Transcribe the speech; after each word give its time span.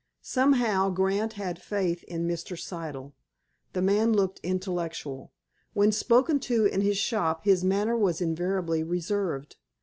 Somehow, 0.23 0.89
Grant 0.89 1.33
had 1.33 1.61
faith 1.61 2.03
in 2.05 2.27
Mr. 2.27 2.57
Siddle. 2.57 3.13
The 3.73 3.83
man 3.83 4.13
looked 4.13 4.39
intellectual. 4.41 5.31
When 5.73 5.91
spoken 5.91 6.39
to 6.49 6.65
in 6.65 6.81
his 6.81 6.97
shop 6.97 7.43
his 7.43 7.63
manner 7.63 7.95
was 7.95 8.19
invariably 8.19 8.81
reserved. 8.81 9.57